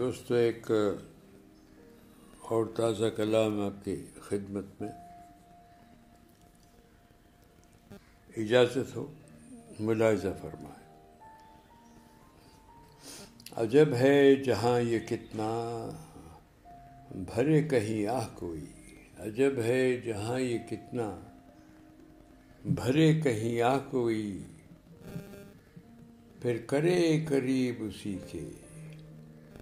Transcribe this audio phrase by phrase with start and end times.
[0.00, 0.70] دوستو ایک
[2.40, 4.88] اور تازہ کلام آپ کی خدمت میں۔
[8.36, 9.12] اجازت ہو،
[9.80, 11.06] ملاحظہ فرمائے
[13.56, 15.90] عجب ہے جہاں یہ کتنا
[17.10, 18.64] بھرے کہیں آہ کوئی۔
[19.18, 21.20] عجب ہے جہاں یہ کتنا
[22.64, 24.42] بھرے کہیں آہ کوئی۔
[26.42, 28.50] پھر کرے قریب اسی کے۔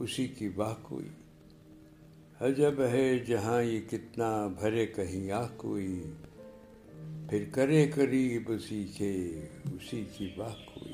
[0.00, 1.08] اسی کی واہ کوئی۔
[2.40, 6.02] عجب ہے جہاں یہ کتنا بھرے کہیں آ کوئی۔
[7.30, 10.92] پھر کرے قریب اسی کے اسی کی واہ کوئی۔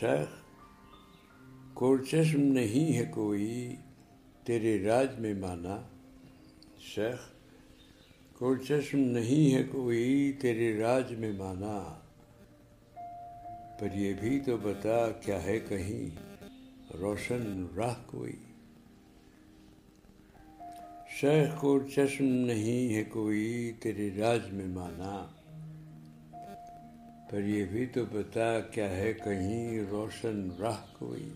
[0.00, 0.28] شیخ
[1.74, 3.76] کو چشم نہیں ہے کوئی
[4.44, 5.82] تیرے راج میں مانا۔
[6.78, 7.18] شیخ
[8.38, 11.98] کو چشم نہیں ہے کوئی تیرے راج میں مانا۔
[13.82, 16.16] پر یہ بھی تو بتا کیا ہے کہیں
[17.00, 18.36] روشن راہ کوئی۔
[21.20, 25.26] شیخ کو چشم نہیں ہے کوئی تیرے راج میں مانا۔
[27.30, 31.28] پر یہ بھی تو بتا کیا ہے کہیں روشن راہ کوئی۔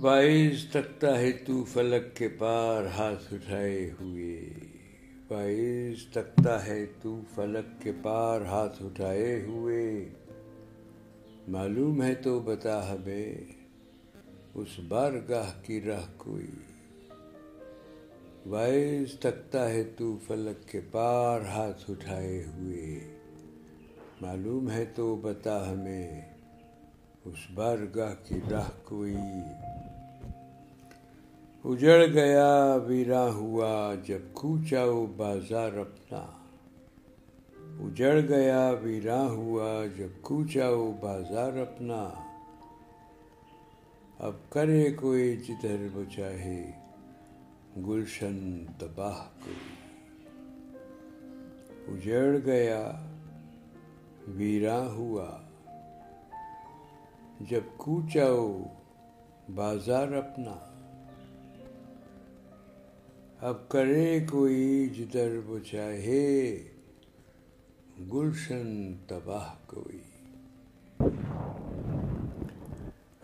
[0.00, 4.50] باعث تکتا ہے تو فلک کے پار ہاتھ اٹھائے ہوئے۔
[5.28, 10.08] باعث تکتا ہے تو فلک کے پار ہاتھ اٹھائے ہوئے۔
[11.48, 13.34] معلوم ہے تو بتا ہمیں
[14.54, 16.50] اس بارگاہ کی راہ کوئی۔
[18.48, 23.00] باعث تکتا ہے تو فلک کے پار ہاتھ اٹھائے ہوئے۔
[24.20, 26.22] معلوم ہے تو بتا ہمیں
[27.24, 29.16] اس بارگاہ کی راہ کوئی۔
[31.64, 36.26] اجڑ گیا ویراں ہوا، جب کوچاؤ بازار اپنا۔
[37.80, 42.08] اجڑ گیا ویراں ہوا، جب کوچاؤ بازار اپنا۔
[44.18, 46.70] اب کرے کوئی جدھر وہ چاہے،
[47.86, 49.56] گلشن تباہ کوئی۔
[51.88, 52.92] اجڑ گیا
[54.28, 55.40] ویراں ہوا۔
[57.40, 58.62] جب کوچاؤ
[59.54, 60.67] بازار اپنا۔
[63.40, 66.56] اب کرے کوئی جدھر وہ چاہے۔
[68.12, 69.98] گلشن تباہ کوئی۔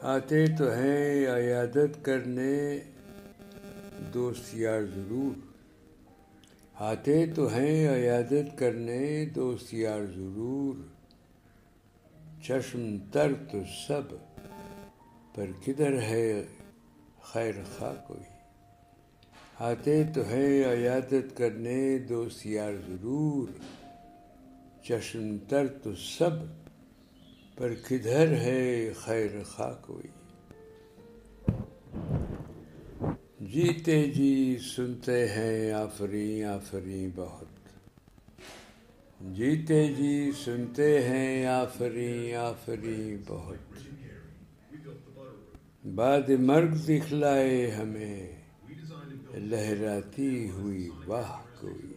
[0.03, 2.79] آتے تو ہیں عیادت کرنے،
[4.15, 5.39] دوست یار ضرور۔
[6.75, 10.75] آتے تو ہیں عیادت کرنے، دوست یار ضرور۔
[12.43, 13.59] چشم تر تو
[13.89, 14.15] سب،
[15.35, 16.45] پر کدھر ہے
[17.23, 18.34] خیر خواہ کوئی؟
[19.59, 23.49] آتے تو ہیں عیادت کرنے دوست یار ضرور۔
[24.83, 26.31] چشم تر تو سب،
[27.57, 30.09] پر کدھر ہے خیر خواہ کوئی؟
[33.41, 37.47] جیتے جی سنتے ہیں آفری آفری بہت۔
[39.21, 43.79] جیتے جی سنتے ہیں آفری آفری بہت۔
[45.87, 48.44] بعد مرگ دکھلائے ہمیں۔
[49.39, 51.93] لہراتی ہوئی واہ کوئی۔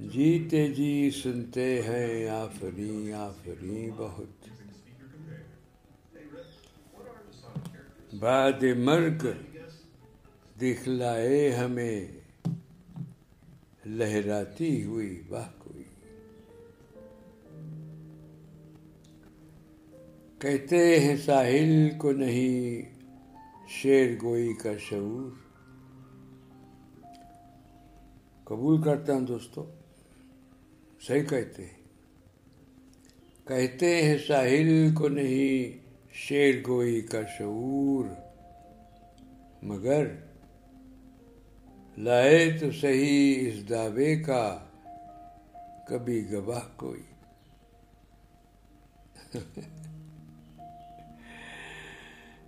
[0.00, 4.48] جیتے جی سنتے ہیں آفری آفری بہت۔
[8.14, 9.26] بعد مرگ
[10.60, 12.06] دکھلائے ہمیں
[13.86, 15.84] لہراتی ہوئی واہ کوئی۔
[20.38, 22.99] کہتے ہیں ساحل کو نہیں
[23.70, 25.30] شیر گوئی کا شعور۔
[28.44, 29.64] قبول کرتا ہوں دوستو،
[31.00, 31.80] صحیح کہتے ہیں۔
[33.48, 38.04] کہتے ہیں ساحل کو نہیں، شیر گوئی کا شعور۔
[39.62, 40.06] مگر
[41.98, 44.66] لائے تو صحیح اس دعوے کا،
[45.88, 47.02] کبھی گواہ کوئی۔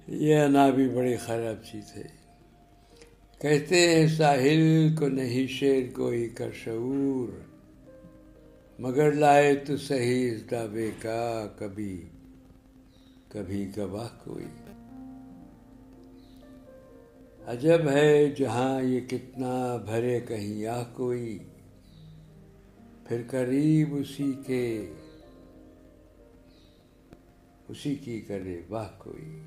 [0.06, 2.22] یہ نا بھی بڑی خراب چیز ہے۔
[3.38, 7.28] کہتے ہیں ساحل کو نہیں، شیر کوئی کا شعور۔
[8.78, 12.02] مگر لائے تو صحیح اس دعوے کا کبھی
[13.28, 14.44] کبھی گواہ کوئی۔
[17.46, 21.38] عجب ہے جہاں یہ کتنا بھرے کہیں آ کوئی۔
[23.08, 24.92] پھر قریب اسی کے،
[27.68, 29.40] اسی کی کرے واہ کوئی۔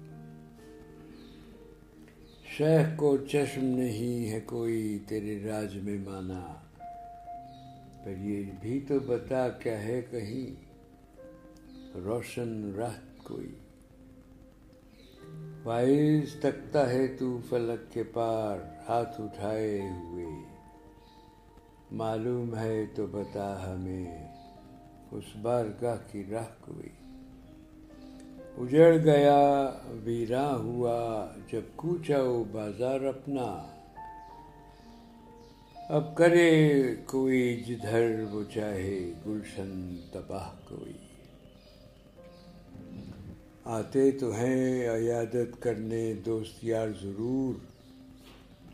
[2.58, 6.56] شیخ کو چشم نہیں ہے کوئی تیرے راج میں مانا۔
[8.04, 10.66] پر یہ بھی تو بتا کیا ہے کہیں
[11.98, 13.56] روشن رہت کوئی۔
[15.64, 18.58] وائز تکتا ہے تو فلک کے پار
[18.90, 20.26] ہاتھ اٹھائے ہوئے۔
[21.92, 24.34] معلوم ہے تو بتا ہمیں
[25.12, 27.15] اس بارگاہ کی راہ کوئی۔
[28.58, 29.72] اجڑ گیا
[30.04, 33.68] ویراں ہوا، جب کوچا وہ بازار اپنا۔
[35.90, 40.94] اب کرے کوئی جدھر، وہ چاہے گلشن تباہ کوئی۔
[43.66, 47.54] آتے تو ہیں عیادت کرنے دوست یار ضرور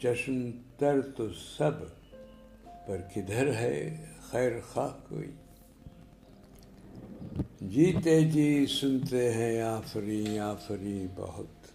[0.01, 1.72] جشن تر تو سب،
[2.88, 5.31] پر کدھر ہے خیر خواہ کوئی۔
[7.71, 11.68] جیتے جی سنتے ہیں آفری آفری بہت۔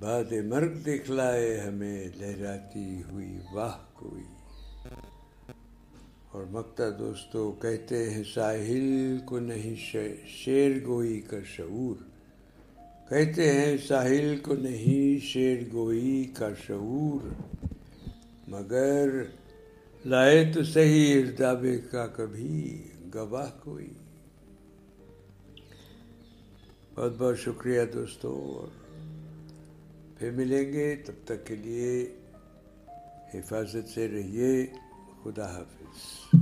[0.00, 4.22] باد مرگ دکھلائے ہمیں، لہراتی ہوئی واہ کوئی۔
[6.30, 9.74] اور مکتا دوستو، کہتے ہیں ساحل کو نہیں
[10.28, 12.02] شیر گوئی کا شعور۔
[13.08, 17.28] کہتے ہیں ساحل کو نہیں، شیر گوئی کا شعور۔
[18.48, 19.08] مگر
[20.04, 22.82] لائے تو صحیح ارتابے کا کبھی
[23.14, 23.90] گواہ کوئی۔
[26.94, 28.68] بہت بہت شکریہ دوستو اور
[30.18, 32.16] پھر ملیں گے، تب تک کے لیے
[33.34, 34.66] حفاظت سے رہیے،
[35.24, 36.41] خدا حافظ۔